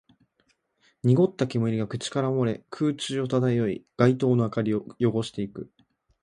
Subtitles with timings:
[1.03, 5.71] 濁った煙が口から漏れ、空中を漂い、街灯の明かりを汚していく